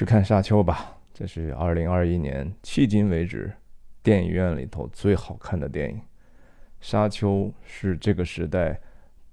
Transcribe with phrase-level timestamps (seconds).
[0.00, 3.52] 去看《沙丘》吧，这是二零二一年迄今为止
[4.02, 5.96] 电影院里头最好看的电影。
[6.80, 7.30] 《沙丘》
[7.62, 8.80] 是这个时代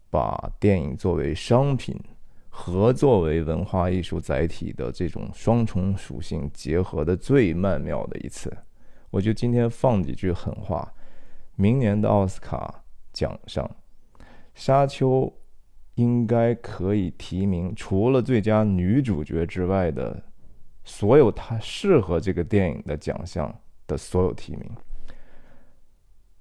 [0.10, 1.98] 把电影作为商品
[2.50, 8.52] 和作为文化艺术载体的这种双重属性结合的最曼妙的一次。
[9.10, 10.94] 我就今天放几句狠话：
[11.56, 13.66] 明年的奥斯卡奖上，
[14.54, 15.22] 《沙丘》。
[15.96, 20.22] 应该可以提名，除了最佳女主角之外的
[20.88, 23.54] 所有他适合这个电影的奖项
[23.86, 24.72] 的所有提名。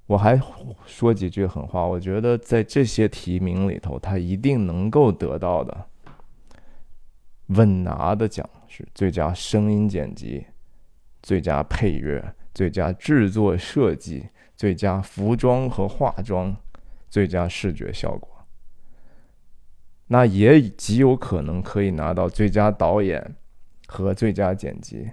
[0.06, 0.40] 我还
[0.86, 5.88] 说几句狠话，我觉得在这些提名里头，他一定能够得到的
[7.48, 10.46] 稳拿的奖是最佳声音剪辑、
[11.24, 16.56] 最佳配乐、最佳制作设计、最佳服装和化妆、
[17.10, 18.46] 最佳视觉效果。
[20.06, 23.34] 那也极有可能可以拿到最佳导演
[23.86, 25.10] 和最佳剪辑。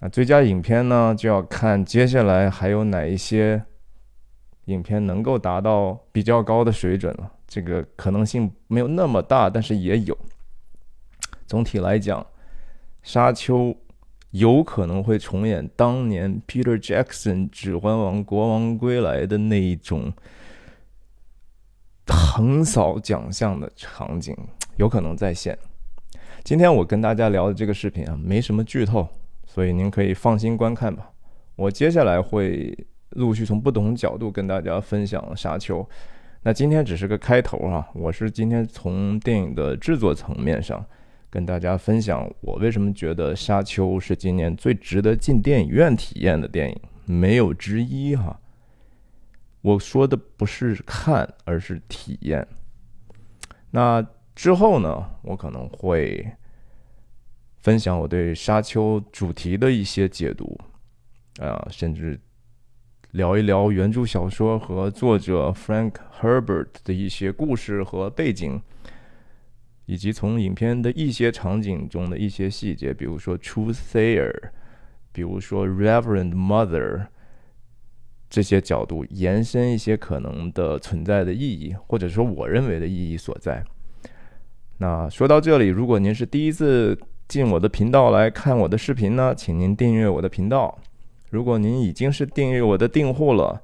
[0.00, 3.64] 那最佳影片呢，就要看接下来还有哪一些
[4.66, 7.32] 影片能够达到比较高的水准了。
[7.46, 10.16] 这个可能性没有那么大，但是也有。
[11.46, 12.20] 总体来讲，
[13.02, 13.56] 《沙丘》
[14.30, 20.12] 有可能会重演当年 Peter Jackson《指环王：国王归来》的那一种。
[22.06, 24.36] 横扫奖项的场景
[24.76, 25.56] 有可能再现。
[26.44, 29.08] 今天我跟大家聊的这个视频啊，没什么剧透，
[29.46, 31.10] 所以您可以放心观看吧。
[31.56, 35.80] 我接下来会陆续从不同角度跟大家分享《沙丘》。
[36.42, 40.84] 那今天只是个开头啊，我是今天从电影的制作层面上
[41.30, 48.38] 跟大家分享我为什么觉得《沙丘》是今年最值得进电影院体验的电影，没有之一哈。
[49.62, 52.46] 我说的不是看，而是体验。
[53.70, 56.26] 那之后呢，我可能会
[57.58, 60.58] 分享我对沙丘主题的一些解读，
[61.38, 62.18] 啊，甚至
[63.12, 68.60] 聊一聊原著小说和作者 Frank Herbert 的一些故事和背景，
[69.86, 74.50] 以及从影片的一些场景中的一些细节，比如说 Truth Sayer，
[75.12, 77.06] 比如说 Reverend Mother。
[78.30, 83.62] 这些角度延伸一些可能的存在的意义，或者说我认为的意义所在。
[84.84, 86.94] 那说到这里，如果您是第一次
[87.26, 90.78] 进我的频道来看我的视频呢，请您订阅我的频道。
[91.30, 93.62] 如果您已经是订阅我的订户了，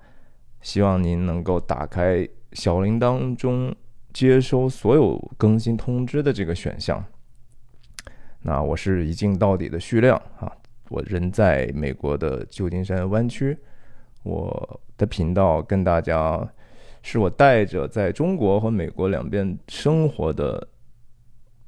[0.62, 3.70] 希望您能够打开小铃铛中
[4.14, 7.04] 接收所有更新通知的这个选项。
[8.40, 10.50] 那我是一镜到底的徐亮啊，
[10.88, 13.54] 我人在美国的旧金山湾区。
[14.22, 16.50] 我的频道跟大家，
[17.02, 20.66] 是我带着在中国和美国两边生活的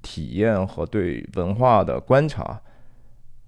[0.03, 2.61] 体验和对文化的观察，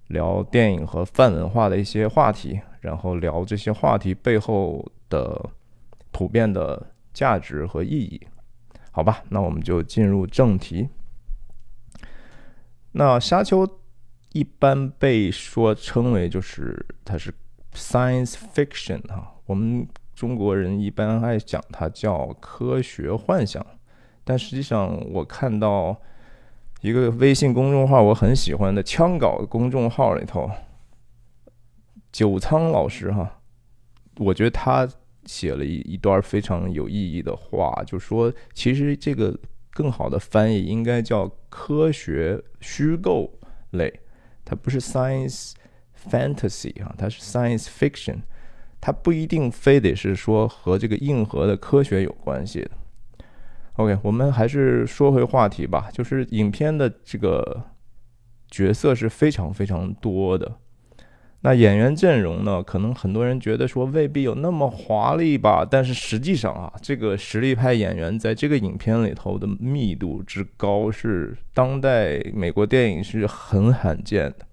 [0.07, 5.49] 聊电影和泛文化的一些话题，然后聊这些话题背后的
[6.11, 8.19] 普遍的价值和意义。
[8.91, 10.87] 好吧，那我们就进入正题。
[12.93, 13.67] 那《沙丘》
[14.31, 17.33] 一般被说称为就是它是。
[17.77, 23.61] Science fiction 啊，我们中国人一般爱讲它叫科学幻想，
[24.23, 26.01] 但实际上我看到
[26.85, 30.47] 一个微信公众号我很喜欢的枪稿公众号里头，
[32.11, 33.41] 九仓老师哈，
[34.17, 34.87] 我觉得他
[35.25, 39.35] 写了一一段非常有意义的话，就说其实这个
[39.71, 43.33] 更好的翻译应该叫科学虚构
[43.71, 44.01] 类，
[44.45, 45.53] 它不是 science。
[46.07, 48.17] Fantasy 啊，它是 Science Fiction，
[48.79, 52.71] 它不一定非得是说和这个硬核的科学有关系的。
[53.77, 57.61] OK，我们还是说回话题吧，就是影片的这个
[58.49, 60.59] 角色是非常非常多的。
[61.41, 74.45] 那演员阵容呢，可能很多人觉得说未必有那么华丽吧，但是实际上啊，这个实力派演员在这个影片里头的密度之高，是当代美国电影是很罕见的。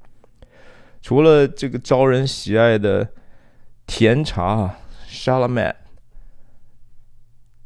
[1.01, 3.09] 除了这个招人喜爱的
[3.87, 4.75] 甜茶
[5.07, 5.77] s h a l a m e t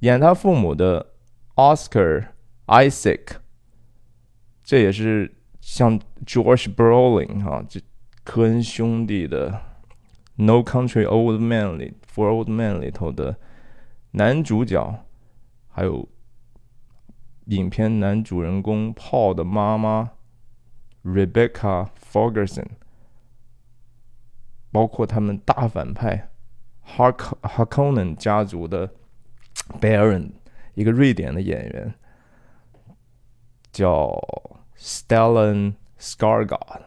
[0.01, 1.15] 演他父母的
[1.57, 2.29] Oscar
[2.67, 3.39] Isaac，
[4.63, 7.81] 这也是像 George Brolin 啊，这
[8.23, 9.51] 科恩兄弟的
[10.37, 13.37] 《No Country Old Man》里《For Old Man》里头的
[14.13, 15.05] 男主角，
[15.69, 16.09] 还有
[17.47, 20.13] 影片男主人公 Paul 的妈妈
[21.03, 22.67] Rebecca Ferguson。
[24.73, 26.29] 包括他们大反派
[26.85, 28.93] Hark Harkonnen 家族的
[29.81, 30.33] Baron，
[30.77, 31.95] 一个瑞典的演员
[33.73, 34.15] 叫
[34.79, 36.83] Stellan Scargard，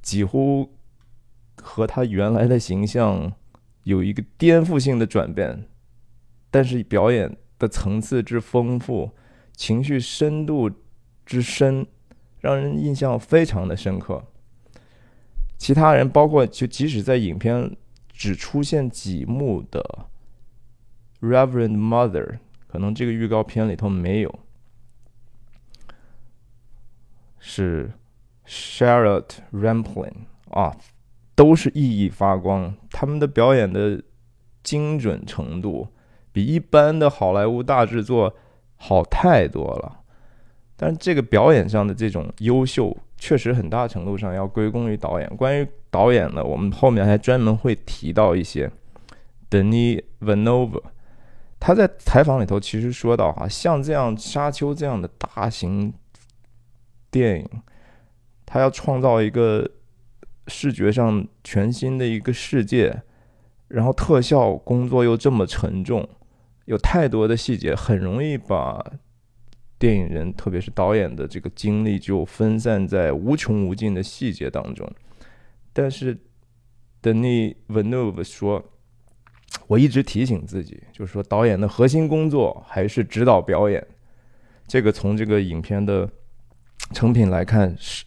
[0.00, 0.74] 几乎
[1.56, 3.34] 和他原来的形象
[3.84, 5.68] 有一个颠覆性的转变，
[6.50, 9.10] 但是表演的层次之丰富，
[9.54, 10.70] 情绪深度
[11.26, 11.86] 之深，
[12.40, 14.24] 让人印象非常的深刻。
[15.58, 17.76] 其他人包括就即使在影片
[18.08, 20.06] 只出现几幕的
[21.20, 22.38] Reverend Mother，
[22.72, 24.38] 可能这个预告片里头没有。
[27.38, 27.92] 是
[28.46, 30.74] Charlotte Rampling 啊，
[31.34, 32.74] 都是熠熠发光。
[32.90, 34.02] 他们的表演的
[34.62, 35.86] 精准程度
[36.32, 38.34] 比一般的好莱坞大制作
[38.76, 40.00] 好太多了。
[40.74, 45.36] 但这个表演上的这种优秀，确实很大程度上要归功于导演。
[45.36, 48.70] 关于导演呢，我们后面还专门会提到一些。
[49.50, 50.80] Denis Villeneuve，
[51.64, 55.94] 他在采访里头其实说到哈，像这样《沙丘》这样的大型。
[57.08, 57.48] 电影，
[58.44, 59.70] 他要创造一个
[60.48, 63.02] 视觉上全新的一个世界，
[63.68, 66.08] 然后特效工作又这么沉重，
[66.64, 68.82] 有太多的细节，很容易把
[69.78, 74.90] 电影人，特别是导演的这个精力就分散在无穷无尽的细节当中。
[75.72, 76.18] 但是
[77.02, 78.64] ，Denis v e n e u v e 说
[79.66, 83.86] ：“我一直提醒自己，就是说导演的核心工作还是指导表演。”
[84.66, 86.08] 这个从这个影片的。
[86.92, 88.04] 成品来看，是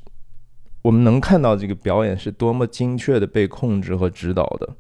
[0.84, 4.76] 我们能看到这个表演是多么精确的被控制和指导的，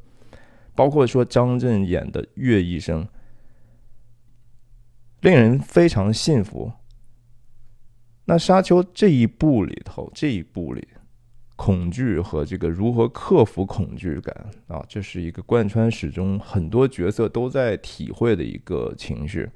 [0.75, 3.07] 包括说张震演的岳医生，
[5.21, 6.71] 令人非常信服。
[8.25, 10.87] 那沙丘这一部里头，这一部里，
[11.55, 19.49] 恐惧和这个如何克服恐惧感啊，这是一个贯穿始终，很多角色都在体会的一个情绪，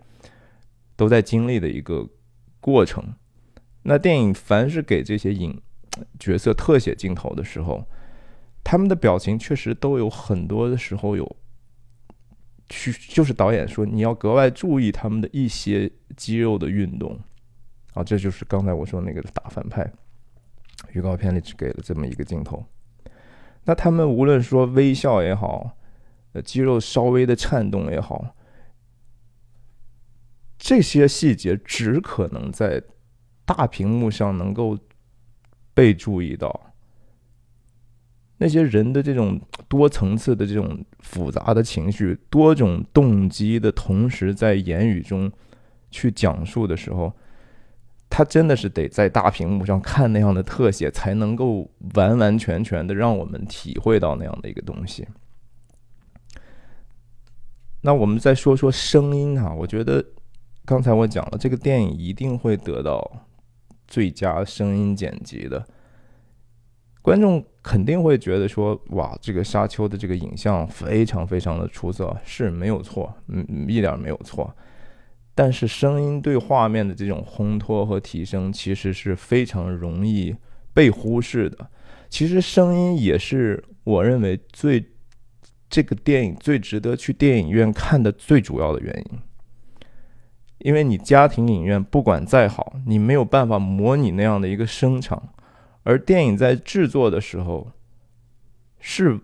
[0.95, 2.07] 都在经历的一个
[2.61, 3.03] 过程。
[3.83, 5.61] 那电影凡是给这些影
[6.19, 7.85] 角色特写镜头的时候，
[8.63, 11.35] 他们的表情确实都有很多的时候有
[12.69, 17.19] 去，就是导演说你要格外注意他们的一些肌肉的运动
[17.93, 19.91] 啊，这就是刚才我说那个大反派，
[20.93, 22.63] 预告片里只给了这么一个镜头。
[23.65, 25.77] 那他们无论说微笑也好，
[26.33, 28.35] 呃，肌肉稍微的颤动也好，
[30.57, 32.83] 这些细节只可能在。
[33.49, 34.77] 大屏幕上能够
[35.73, 36.71] 被注意到，
[38.37, 45.31] 那些人的这种多层次的这种复杂的情绪、多种动机的同时在言语中
[45.89, 47.11] 去讲述的时候，
[48.09, 55.07] 他真的是得在大屏幕上看那样的特写，才能够完完全全的让我们体会到那样的一个东西。
[57.81, 60.03] 那我们再说说声音哈，我觉得
[60.65, 63.25] 刚才我讲了，这个电影一定会得到。
[63.87, 65.65] 最佳声音剪辑的
[67.01, 74.55] 观众肯定会觉得说：“哇，这个沙丘的这个影像非常非常的出色，是没有错，嗯，一点没有错。
[75.39, 80.35] 但是声音对画面的这种烘托和提升，其实是非常容易
[80.73, 81.69] 被忽视的。
[82.09, 84.85] 其实声音也是我认为最
[85.69, 89.19] 这个电影最值得去电影院看的最主要的原因。”
[90.59, 95.29] 因为你家庭影院不管再好，你没有办法模拟那样的一个声场，
[95.83, 97.71] 而电影在制作的时候，
[98.81, 99.17] 是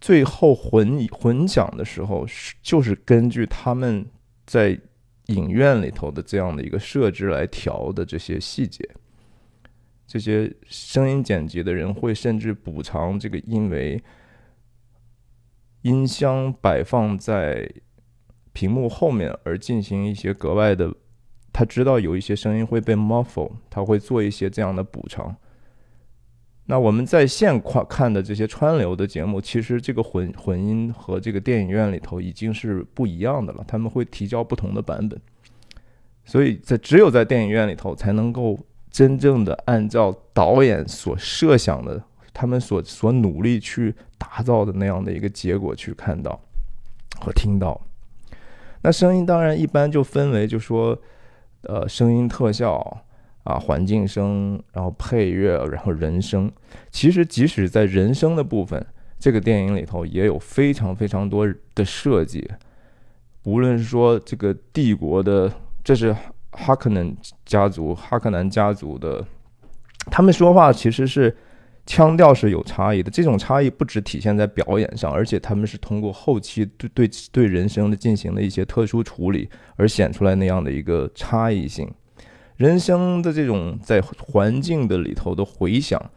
[0.00, 4.06] 最后混混响的时候，是就是根据他们
[4.46, 4.80] 在
[5.28, 8.86] 影院里头的这样的一个设置来调的这些细节。
[10.06, 14.02] 这些声音剪辑的人会甚至补偿这个，因为
[15.82, 17.70] 音箱摆放在。
[18.54, 20.92] 屏幕后面而进行一些格外的，
[21.52, 25.36] 他知道有一些声音会被 muffle，他会做一些这样的补偿。
[26.70, 35.18] 那我们在线看看的这些川流的节目，其实这个混混音和这个电影院里头已经是不一样的了，他们会提交不同的版本，
[36.26, 38.58] 所以在只有在电影院里头才能够
[38.90, 42.02] 真正的按照导演所设想的，
[42.34, 46.38] 他们所所努力去打造的那样的一个结果去看到
[47.18, 47.80] 和听到。
[48.82, 50.98] 那声音当然一般就分为，就说，
[51.62, 53.02] 呃，声音特效
[53.48, 56.52] 啊，环境声，然后配乐，然后人声。
[56.90, 58.84] 其实即使在人声的部分，
[59.18, 62.46] 这个电影里头也有非常非常多的设计。
[63.44, 65.50] 无论是说这个帝国的，
[65.82, 66.14] 这是
[66.50, 69.24] 哈克南家族，哈克南家族的，
[70.10, 71.34] 他们说话其实是。
[71.90, 81.90] 腔调是有差异的，这种差异不只体现在表演上，而且他们是通过后期对对对人声的进行了一些特殊处理而显出来那样的一个差异性。
[82.58, 86.10] 人声的这种在环境的里头的回响，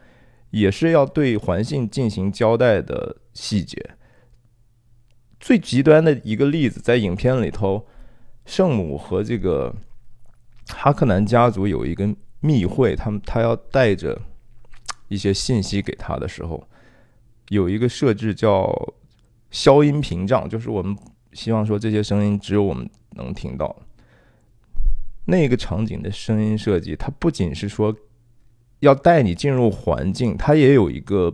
[0.50, 3.90] 也是要对环境进行交代的细节。
[5.38, 7.86] 最极端的一个例子，在影片里头，
[8.44, 9.72] 圣母和这个
[10.68, 14.20] 哈克南家族有一个密会，他们他要带着
[15.06, 16.66] 一些信息给他的时候，
[17.50, 18.94] 有一个设置叫
[19.52, 20.96] 消音屏障，就是我们
[21.34, 23.81] 希望说这些声音只有我们能听到。
[25.24, 27.96] 那个场景的声音设计，它不仅是说
[28.80, 31.32] 要带你进入环境，它也有一个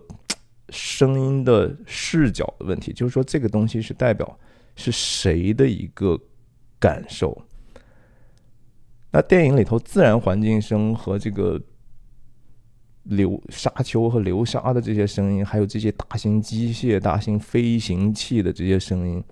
[0.69, 4.39] 声音的视角的问题，就是说这个东西是代表
[4.77, 6.21] 是谁的一个
[6.79, 7.47] 感受。
[9.11, 11.59] 那电影里头自然环境声和这个
[13.05, 19.25] 流沙丘和流沙的这些声音，还有这些大型机械、大型飞行器的这些声音，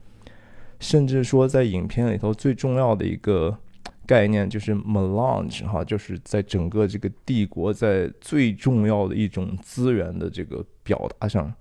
[0.81, 3.59] 甚至说在影片里头最重要的一个。
[4.07, 11.53] 概念就是 melange 哈，就是在整个这个帝国在最重要的一种资源的这个表达上，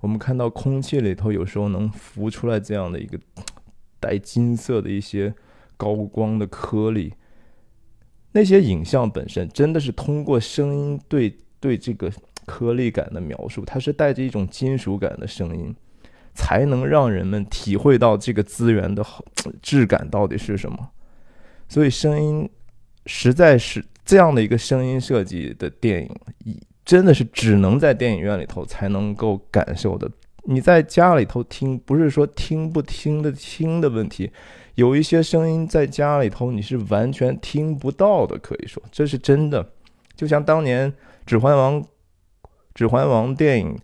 [0.00, 3.18] 我们看到空气里头有时候能浮出来这样的一个
[4.00, 5.34] 带金色的一些
[5.76, 7.12] 高光的颗粒，
[8.32, 12.10] 那些影像本身真的是通过声音对对这个
[12.46, 15.74] 颗粒感的描述，它是带着一种金属感的声音，
[16.34, 19.04] 才能让人们体会到这个资源的
[19.60, 20.90] 质感到底是什么。
[21.72, 22.46] 所以声音
[23.06, 26.06] 实在是这样的一个声音设计的电
[26.44, 30.06] 影，真的是只能在电影院里头才能够感受的。
[30.42, 34.30] 你在家里头听，不是说听不听得清的问题，
[34.74, 39.66] 有一些声音在家里头你是完全听不到的，可以说这是真的。
[40.14, 40.92] 就像当年
[41.24, 41.82] 《指环王》
[42.74, 43.78] 《指环王》电影，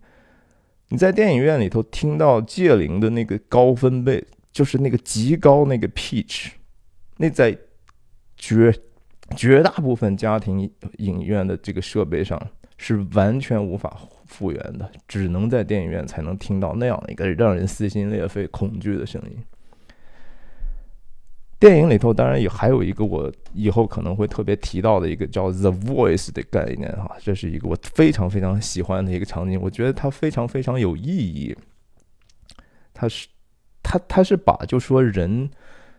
[0.89, 6.49] 你在电影院里头听到戒灵的那个高分贝，就是那个极高那个 pitch，
[7.17, 7.57] 那在。
[8.39, 8.73] 绝
[9.35, 12.41] 绝大部分家庭影院的这个设备上
[12.77, 19.37] 是完全无法复原的，只能在电影院才能听到那样的一个让人撕心裂肺、恐惧的声音。
[21.59, 31.53] 电影里头当然也还有一个我以后可能会特别提到的一个叫 “the voice” 的概念哈，这是一个我非常非常喜欢的一个场景，我觉得它非常非常有意义。
[32.93, 33.27] 它是
[33.83, 35.51] 它它是把就说人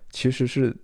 [0.08, 0.74] 其实是。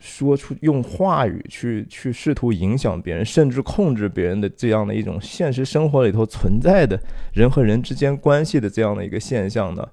[0.00, 7.00] 说出用话语去去试图影响别人，甚至控制别人的这样的一种现实生活里头存在的
[7.32, 9.86] 人和人之间关系的这样的一个现象呢，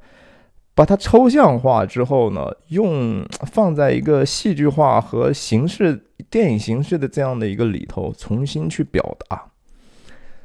[0.76, 9.52] 把它抽象化之后呢，用放在一个戏剧化和形式电影形式的这样的一个里头重新去表达，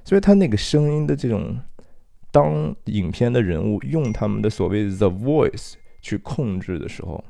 [0.05, 1.59] 所以他那个声音的这种，
[2.31, 7.25] 当影片的人物用他们的所谓 the voice 去控制的时候。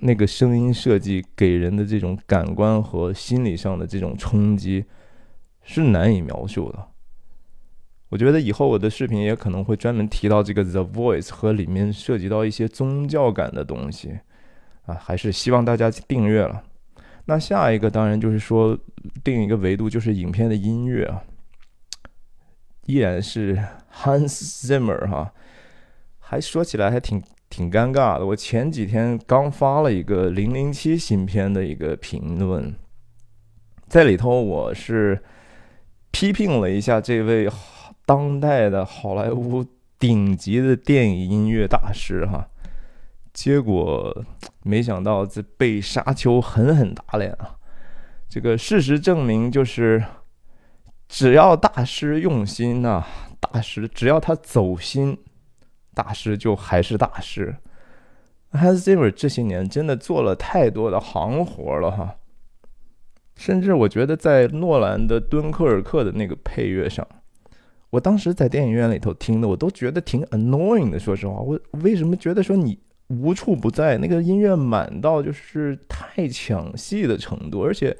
[0.00, 4.84] 那个声音设计给人的这种感官和心理上的这种冲击
[5.62, 6.88] 是难以描述的。
[8.08, 14.20] 我觉得以后我的视频也可能会专门提到这个 The Voice 和里面涉及到一些宗教感的东西
[14.86, 16.62] 啊，还是希望大家订阅了。
[17.24, 18.78] 那下一个当然就是说
[19.24, 21.24] 定一个维度，就是影片的音乐啊，
[22.86, 23.58] 依然是
[23.92, 25.32] Hans Zimmer 哈，
[26.18, 27.22] 还说起来还挺。
[27.56, 28.26] 挺尴尬的。
[28.26, 32.74] 我前几天刚发了一个《零零七》新片的一个评论，
[33.88, 35.24] 在里头我是
[36.10, 37.48] 批评了一下这位
[38.04, 39.64] 当代的好莱坞
[39.98, 42.46] 顶级的电影音乐大师哈，
[43.32, 44.22] 结果
[44.62, 47.56] 没想到这被沙丘狠狠打脸啊！
[48.28, 50.04] 这个事实证明，就是
[51.08, 53.02] 只要大师用心呐，
[53.40, 55.16] 大师只要他走心。
[55.96, 57.56] 大师就还是大师
[58.52, 62.16] ，Hans Zimmer 这些年真的做了太多的行活了哈，
[63.34, 67.08] 甚至我觉得在诺兰的《敦刻尔克》的那个配乐上，
[67.88, 70.98] 我当时在电影院里头听的，我都觉得挺 annoying 的。
[70.98, 77.96] 说实话，我为什么觉得说你无处不在，那个音乐满到就是太抢戏的程度，而且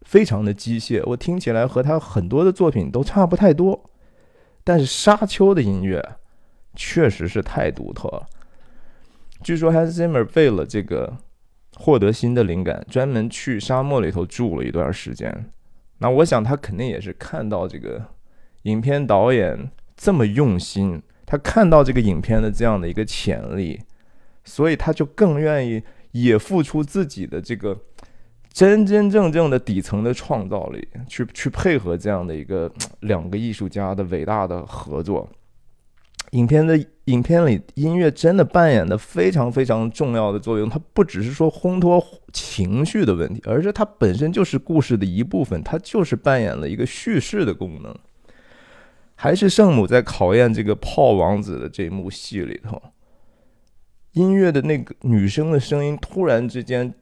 [0.00, 3.90] 非常的机械，我听起来和他很多的作品都差不太多。
[4.64, 6.02] 但是沙丘的音乐。
[6.76, 8.26] 确实是太独特了。
[9.42, 11.16] 据说 Hans Zimmer 为了这个
[11.74, 15.50] 获得新的灵感，专门去沙漠里头住了一段时间。
[15.98, 18.06] 那我想他肯定也是看到这个
[18.62, 23.80] 影片导演这么用心，他看到这个影片的这样的一个潜力，
[24.44, 27.78] 所以他就更愿意也付出自己的这个
[28.52, 35.28] 真真正正的底层的创造力，去去配合这样的一个两个艺术家的伟大的合作。
[36.36, 40.68] 影片的影片里音乐真的扮演的非常非常重要的作用。
[40.68, 47.94] 它不只是说烘托情绪的问题，而是它本身就是故事的一部分，它就是扮演了一个叙事的功能。
[49.14, 52.82] 还是圣母在考验这个炮王子的这一幕戏里头，
[54.12, 56.92] 音乐的那个女生的声音突然之间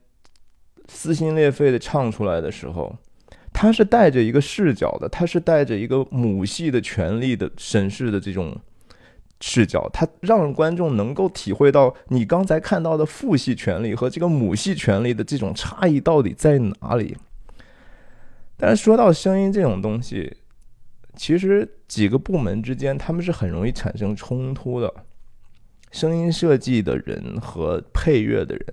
[0.87, 2.95] 撕心裂肺的唱出来的时候。
[3.51, 8.53] 他是带着一个视角的，他是带着一个母系的权利的审视的这种
[9.41, 17.17] 视角，它让观众能够体会到你刚才看到的父系权利和这个母系权利的这种差异到底在哪里。
[18.57, 20.37] 但是说到声音这种东西，
[21.15, 24.93] 其实几个部门之间他们是很容易产生冲突的，
[25.91, 28.65] 声音设计的人和配乐的人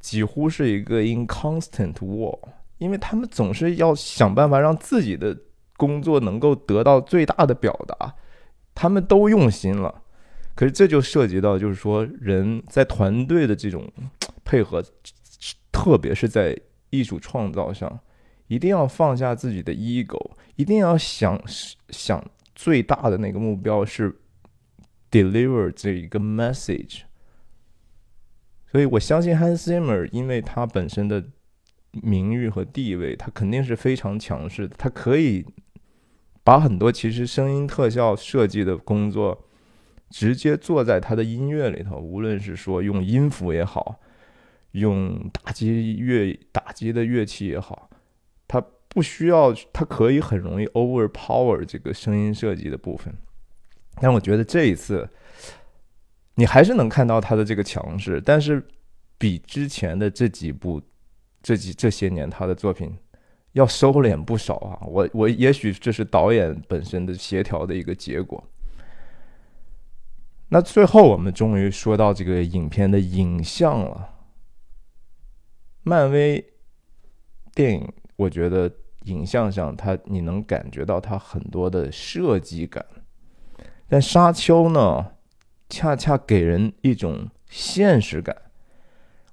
[0.00, 2.38] 几乎是一个 inconstant war。
[2.78, 5.36] 因为他们总是要想办法让自己的
[5.76, 8.14] 工作能够得到最大的表达，
[8.80, 10.02] 他们都用心了，
[10.54, 13.86] 可是这就涉及到，就是说人在团队的这种
[14.42, 14.82] 配合，
[15.70, 16.58] 特别是在
[16.88, 18.00] 艺术创造上，
[18.46, 21.38] 一定要放下自己的 ego，一定要想
[21.90, 24.18] 想最大的那个目标是
[25.10, 27.02] deliver 这一个 message。
[28.72, 31.22] 所以我相信 Hans Zimmer，因为他本身的。
[32.04, 34.76] 名誉和地位，他肯定是非常强势的。
[34.78, 35.44] 他可以
[36.50, 39.46] 把很多其实声音特效设计的工作
[40.08, 44.00] 直接做在他的音乐里头，无论是说用音符也好，
[44.72, 47.88] 用打击乐打击的乐器也好，
[48.48, 53.14] 他不需要，他可以很容易 overpower 这个声音设计的部分。
[54.00, 55.08] 但我觉得这一次，
[56.34, 58.60] 你还是能看到他的这个强势，但是
[59.16, 60.82] 比之前的这几部。
[61.42, 62.92] 这几这些年，他的作品
[63.52, 64.78] 要收敛不少啊！
[64.86, 68.42] 我我也许这是导演本身的协调的一个结果。
[70.50, 74.14] 那最后，我们终于说到这个影片的影像了。
[75.82, 76.44] 漫威
[77.52, 78.70] 电影，我觉得
[79.04, 82.84] 影像上，它你能感觉到它很多的设计感，
[83.88, 85.12] 但沙丘呢，
[85.68, 88.36] 恰恰给人一种现实感。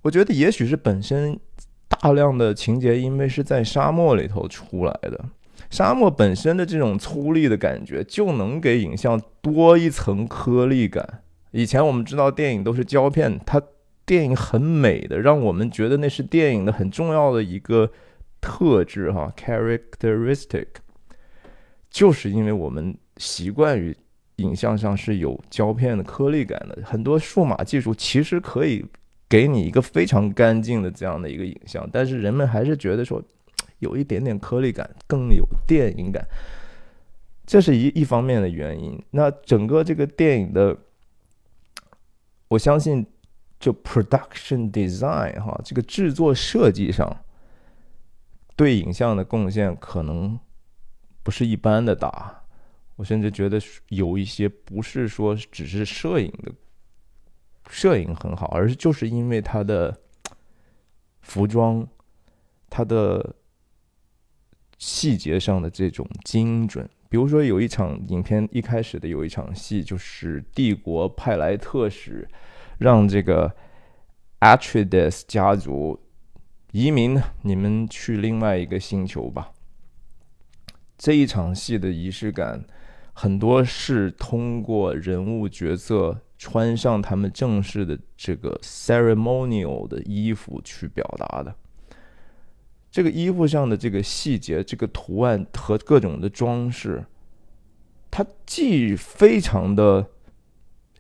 [0.02, 1.40] 我觉得也许是本身。
[2.00, 5.26] 大量的情节，因为是在沙漠里头出来的，
[5.70, 11.22] 沙漠本身的这种粗粝的感觉，就能给影像多一层颗粒感。
[11.52, 13.62] 以前我们知道电影都是胶片，它
[14.06, 17.92] 电影很美的，让我们觉得那是电影的很重要的一个
[18.40, 20.68] 特质哈，characteristic，
[21.90, 23.96] 就是因为我们习惯于
[24.38, 28.86] 影像上是有胶片的颗粒感的，很多数码技术其实可以。
[29.30, 33.22] 给你一个非常干净的这样的一个影像，但是人们还是觉得说
[33.80, 36.26] 有一点点颗粒感，更有电影感，
[37.46, 38.98] 这是一一方面的原因。
[39.12, 40.78] 那整个这个电影的，
[42.48, 43.06] 我相信
[43.60, 47.26] 就 production design 哈，这个制作设计上
[48.56, 50.40] 对影像的贡献可能
[51.22, 52.44] 不是一般的大，
[52.96, 53.60] 我甚至觉得
[53.90, 56.52] 有一些不是说只是摄影的。
[57.70, 59.98] 摄影很好，而是就是因为他的
[61.22, 61.86] 服装，
[62.70, 63.36] 他的
[64.78, 66.90] 细节上的这种精准。
[67.10, 72.28] 比如说，有一场影片一开始的有一场戏，就是帝国派来特使，
[72.78, 73.56] 让这个
[74.40, 76.00] Atreides 家族
[76.72, 79.52] 移民，你们去另外一个星球吧。
[80.98, 82.66] 这一场戏的仪式感，
[83.14, 86.22] 很多是通过人物角色。
[86.38, 91.56] 穿上他们正式的这个 ceremonial 的衣服去表达的，
[92.92, 97.04] 这个衣服上的这个细节、这个图案和各种的装饰，
[98.12, 100.06] 它既非常的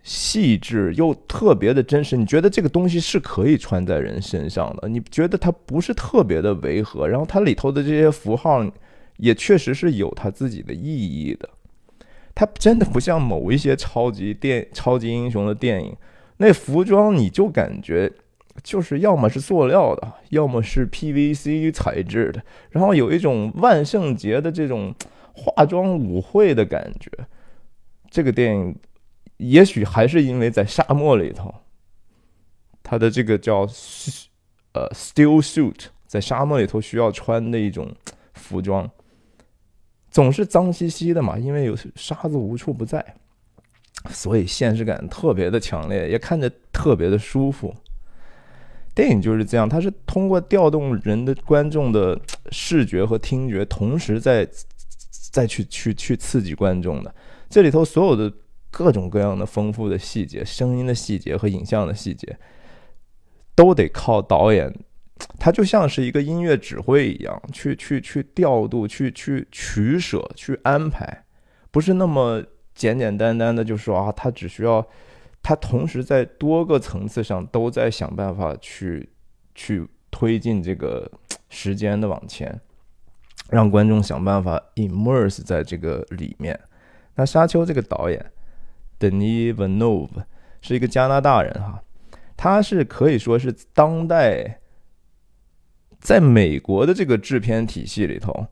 [0.01, 2.17] 细致，又特别的真实。
[2.17, 4.87] 你觉得这个东西是可以穿在人身上的？
[4.89, 7.07] 你觉得它不是特别的违和？
[7.07, 8.65] 然后它里头的这些符号
[9.17, 11.49] 也确实是有它自己的意义的。
[12.39, 15.97] 它真的不像某一些超级电、超级英雄的电影，
[16.37, 18.13] 那服装你就感觉
[18.61, 24.93] 就是要么是塑料的，要么是 PVC 材质的，然后有一种万圣节的这种
[25.33, 27.09] 化妆舞会的感觉。
[28.11, 28.75] 这个电影
[29.37, 31.51] 也许还是因为在沙漠里头，
[32.83, 33.61] 它的这个叫
[34.73, 37.91] 呃 steel suit，在沙漠里头需要穿的一种
[38.35, 38.87] 服装。
[40.17, 43.05] 总是脏兮兮的嘛，因为有沙子无处不在，
[44.09, 47.71] 所以现实感特别的强烈，也看着特别的舒服。
[48.95, 52.19] 电影就是这样，它是通过调动人的观众的
[52.51, 54.49] 视觉和听觉，同时在
[55.31, 57.13] 再去去去刺激观众的。
[57.47, 58.33] 这里头所有的
[58.71, 62.35] 各种各样的丰富的细节，声音的细节和影像的细节，
[63.53, 64.73] 都得靠导演。
[65.39, 71.23] 他就像是一个音乐指挥一样，去去去调度，去去取舍，去安排，
[71.71, 74.85] 不是那么简简单单的就说啊，他只需要，
[75.41, 79.09] 他同时在多个层次上都在想办法去
[79.55, 81.09] 去推进这个
[81.49, 82.59] 时间的往前，
[83.49, 86.59] 让观众想办法 immerse 在这个里面。
[87.15, 88.31] 那沙丘这个导演。
[88.99, 90.09] ，Denis Veneuve
[90.59, 91.79] 是一个加拿大人哈，
[92.35, 94.59] 他是可以说是当代
[95.99, 98.47] 在美国的这个制片体系里头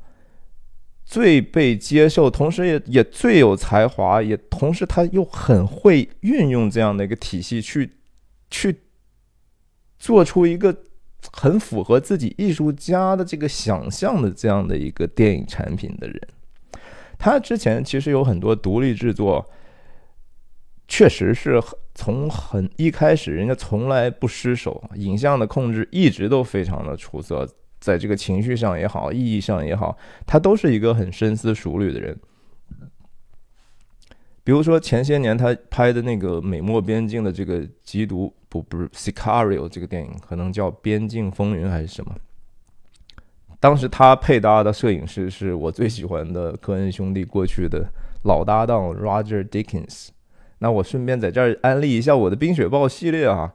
[1.06, 7.92] 最被接受，同时也也最有才华，也同时他又很会运用这样的一个体系去
[8.50, 8.82] 去
[9.98, 10.76] 做出一个
[11.32, 16.22] 很符合自己艺术家的这个想象的这样的一个电影产品的人。
[17.18, 19.50] 他之前其实有很多独立制作。
[20.88, 21.62] 确实是
[21.94, 27.48] 从很一开始，人家从来不失手，影像的控制一直都非常的出色，
[27.80, 32.18] 在这个情绪上也好，意义上也好，他都是一个很深思熟虑的人。
[34.44, 42.16] 比如说前些年他拍的那个美墨边境的这个缉毒，不不是 Sicario 这个电影，可能叫《边境风云》还是什么？
[43.60, 47.90] 当时他配搭的摄影师是我最喜欢的科恩兄弟过去的
[48.26, 50.10] 老搭档 Roger Dickens。
[50.60, 53.54] 那我顺便在这儿安利一下我的《冰雪暴》系列啊，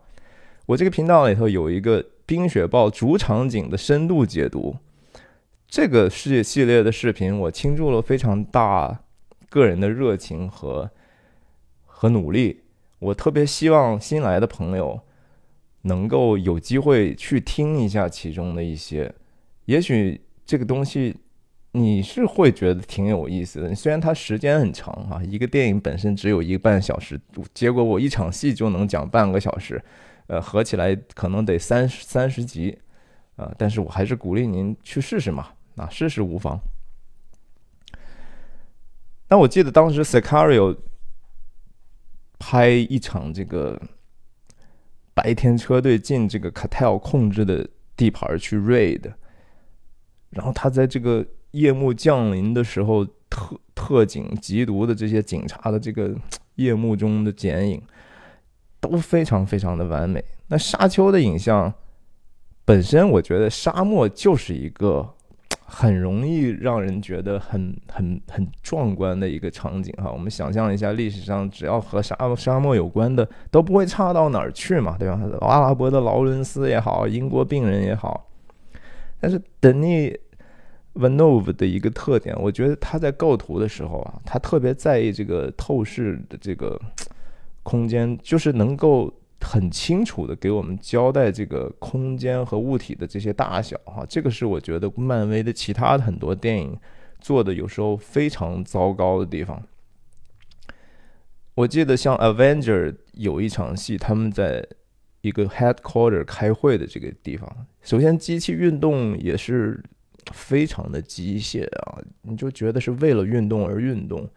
[0.66, 4.76] 我这个频道里头有一个《冰雪暴》主场景的深度解读，
[5.66, 9.00] 这个世界系列的视频我倾注了非常大
[9.48, 10.90] 个人的热情和
[11.86, 12.60] 和努力，
[12.98, 15.00] 我特别希望新来的朋友
[15.82, 19.14] 能够有机会去听一下其中的一些，
[19.64, 21.16] 也许这个东西。
[21.72, 27.20] 你是会觉得挺有意思的，虽然它时间很长啊，一个电影本身只有一个半小时，
[27.54, 29.80] 结果我一场戏就能讲半个小时，
[30.26, 32.76] 呃，合起来可能得三十三十集，
[33.36, 36.60] 啊，但是我还是鼓励您去试试嘛，啊，试试无妨。
[39.28, 40.76] 那我记得当时 Sicario
[42.40, 43.80] 拍一场这个
[45.14, 49.12] 白天车队进这个 Cartel 控制的地盘去 raid，
[50.30, 51.24] 然后他在这个。
[51.52, 56.14] 夜幕降临的时候，特特警缉毒的这些警察的这个
[56.56, 57.82] 夜幕中的剪影，
[58.80, 60.24] 都非常非常的完美。
[60.48, 61.72] 那沙丘的影像
[62.64, 65.14] 本身，我觉得沙漠就是一个
[65.66, 70.10] 很容易让人觉得很很很壮观的一个场景哈。
[70.12, 75.20] 我们想象一下，历史上只要和沙沙漠有关的，都不会差到哪儿去嘛，对吧？
[75.40, 78.28] 阿拉伯的劳伦斯也好，英国病人也好，
[79.18, 80.16] 但是等你。
[80.94, 86.80] V a n o v 的一个特点，我觉得他在构图的时候啊，他特别在意这个透视的这个
[87.62, 94.04] 空间，就是能够很清楚的给我们交代这个空间和物体的这些大小哈。
[94.08, 96.76] 这个是我觉得漫威的其他的很多电影
[97.20, 99.62] 做的有时候非常糟糕的地方。
[101.54, 104.66] 我记得像 Avenger 有一场戏，他们在
[105.20, 109.80] 一个 Headquarter 开会的这个地方，首先机器运动也是。
[110.32, 114.28] 非常的机械啊，你就觉得是为了运动而运动，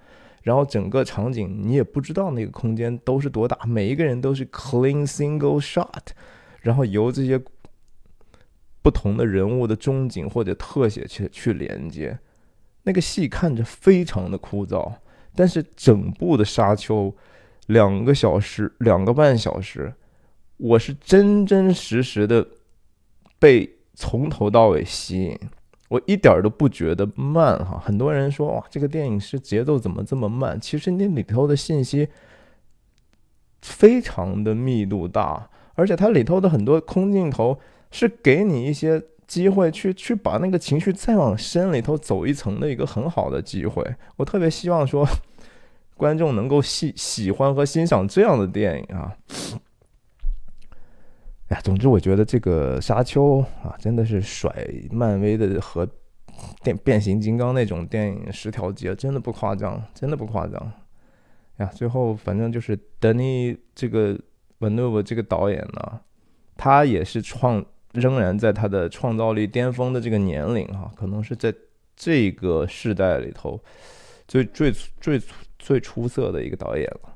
[0.41, 6.08] 然后整个场景你也不知道那个空间都是多大，每一个人都是 clean single shot，
[6.62, 7.41] 然后由这些
[8.82, 12.19] 不同的人物的中景或者特写去去连接，
[12.84, 14.93] 那个戏看着非常的枯燥，
[15.36, 17.15] 但是整部的沙丘
[17.67, 19.93] 两个小时两个半小时，
[20.58, 22.45] 我是真真实实的
[23.39, 25.39] 被从头到尾吸引。
[25.93, 30.60] 我一点都不觉得慢哈，很多人说哇，这个电影是节奏怎么这么慢？
[30.60, 32.08] 其实那里头的信息
[33.62, 37.60] 非常的密度大，而且它里头的很多空镜头
[37.91, 43.86] 是给你一些机会去去把那个情绪再往深里头走一层的一个很好的机会。
[44.15, 45.08] 我特别希望说，
[45.95, 49.13] 观众能够喜喜欢和欣赏这样的电影啊。
[51.61, 54.53] 总之，我觉得这个沙丘啊，真的是甩
[54.91, 55.87] 漫威的和
[56.63, 60.71] 电变形金刚那种电影十条街，真的不夸张，真的不夸张。
[61.57, 64.19] 呀，最后反正就是德尼这个
[64.59, 65.99] 文诺沃这个导演呢，
[66.57, 71.53] 他也是创仍然在他的创造力巅峰的这个年龄哈，可能是在
[71.95, 73.59] 这个世代里头
[74.27, 75.21] 最最最
[75.59, 77.12] 最出色的一个导演了。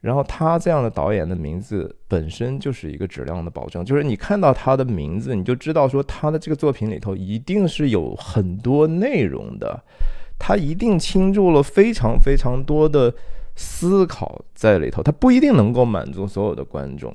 [0.00, 9.82] 然后他这样的导演的名字本身就是一个质量的保证，就是你看到他的名字，你就知道说他的这个作品里头一定是有很多内容的，
[10.38, 13.12] 他一定倾注了非常非常多的
[13.56, 17.12] 思考在里头，他不一定能够满足所有的观众，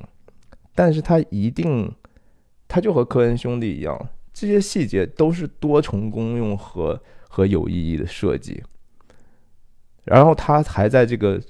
[0.74, 1.90] 但是他一定，
[2.68, 8.62] 他就和科恩兄弟一样，这些细节都是多重功用和和有意义的设计。
[10.04, 11.40] 然后他还在这个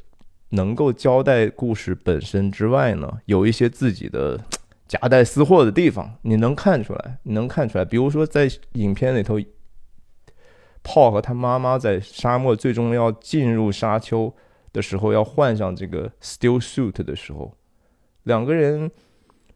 [0.54, 4.40] 能够交代故事本身之外呢，有一些自己的
[4.88, 7.84] 夹带私货的地方，你能看出来，你能看出来。
[7.84, 9.38] 比如说在影片里头。
[10.86, 14.30] 炮和他妈妈在沙漠最终要进入沙丘
[14.70, 17.56] 的时候，要换上这个 still suit 的时候，
[18.24, 18.90] 两个人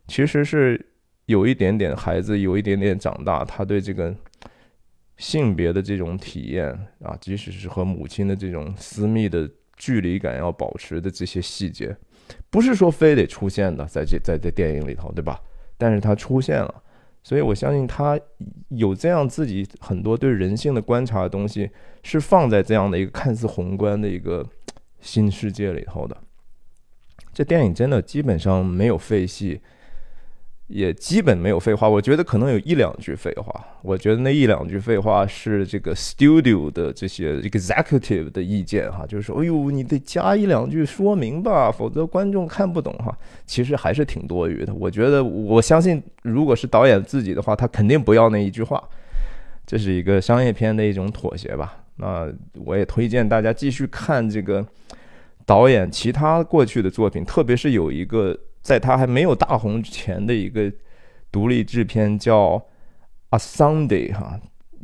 [0.06, 0.88] 其实是
[1.26, 4.16] 有一点点孩子，有一点点长大，他对这个
[5.18, 6.70] 性别的这种体验
[7.02, 9.46] 啊，即使是和母亲的这种私密的
[9.78, 11.96] 距离感要保持的这些细节，
[12.50, 15.40] 不是说非得出现的，在这在这电影里头，对吧？
[15.76, 16.82] 但是它出现了。
[17.22, 18.18] 所以，我相信他
[18.68, 21.68] 有这样自己很多对人性的观察的东西，
[22.02, 24.46] 是放在这样的一个看似宏观的一个
[25.00, 26.16] 新世界里头的。
[27.34, 29.60] 这电影真的基本上没有废戏。
[30.68, 33.64] 也基本没有废话，我觉得可能有一两句废话。
[33.80, 43.16] 我觉得那一两句废话是这个 studio 的这些 executive 的意见哈，就是说，哎呦，你得加一两句说明吧，否则观众看不懂哈。
[43.46, 44.74] 其实还是挺多余的。
[44.74, 48.82] 我觉得，我相信，如果是导演自己的话，他肯定不要那一句话。
[49.66, 51.78] 这是一个商业片的一种妥协吧。
[51.96, 52.30] 那
[52.66, 54.62] 我也推荐大家继续看这个
[55.46, 58.38] 导演其他过去的作品，特别是有一个。
[58.68, 60.70] 在他还没有大红之前的一个
[61.32, 62.58] 独立制片叫
[63.30, 64.38] 《A Sunday》哈，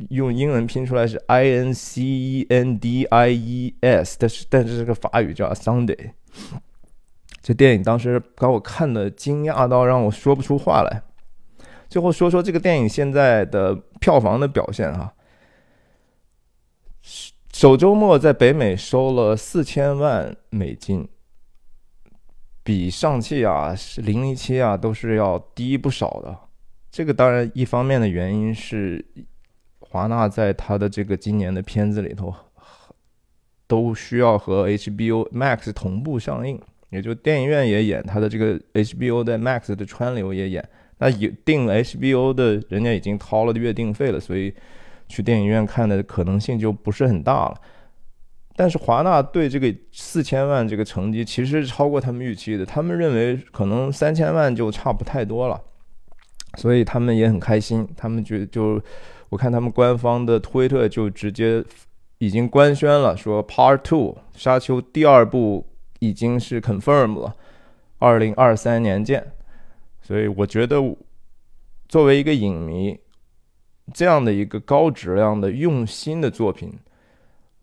[0.09, 5.95] 用英文拼出来是 I N C E N D I E S，但是但是这个法语叫《A Sunday》。
[7.43, 11.03] 这电影当时把我看的惊讶到让我说不出话来。
[11.87, 15.13] 最后说说这个电影现在的票房的表现哈，
[17.53, 21.07] 首周末在北美收了四千万美金。
[22.65, 26.35] 比上汽啊、零零七啊都是要低不少的。
[26.91, 29.05] 这个当然一方面的原因是
[29.79, 32.33] 华纳在他的这个今年的片子里头
[33.67, 40.67] 都需要和 HBO Max 同步上映，也就电影院也演他的这个 HBO 的 Max 的川流也演。
[40.97, 44.51] 那有订 HBO 的人家已经掏了月订费了，所以
[45.07, 47.61] 去电影院看的可能性就不是很大了。
[48.57, 55.61] 但是华纳对这个四千万这个成绩其实是超过他们预期的，他们认为可能三千万就差不太多了，
[56.57, 57.85] 所以他们也很开心。
[57.97, 58.81] 他们觉就
[59.27, 61.61] 我看他们官方的推特就直接
[62.19, 65.67] 已经官宣了，说 Part Two 沙丘第二部
[65.99, 67.35] 已经是 confirm 了，
[67.99, 69.33] 二零二三年见。
[70.01, 70.77] 所以我觉得
[71.89, 72.97] 作为一个影迷，
[73.93, 76.71] 这样的一个高质量的用心的作品。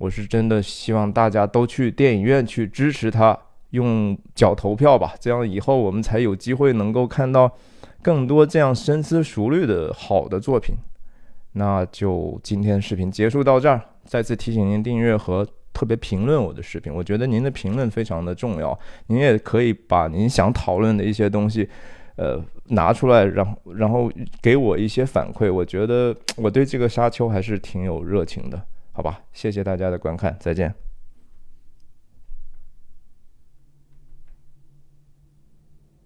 [0.02, 3.38] 我是真的希望大家都去电影院去支持他，
[3.70, 7.48] 用脚投票吧，这样以后我们才有机会能够看到
[8.02, 10.74] 更多这样深思熟虑的好的作品。
[11.52, 18.76] 那就今天视频结束到这儿，再次提醒您订阅和特别评论我的视频，我觉得您的评论非常的重要。
[19.06, 21.68] 您也可以把您想讨论的一些东西，
[22.16, 24.10] 呃，拿出来，然后然后
[24.40, 25.52] 给我一些反馈。
[25.52, 28.60] 我觉得我对这个沙丘还是挺有热情的。
[28.92, 30.81] 好吧，谢谢大家的观看，再见。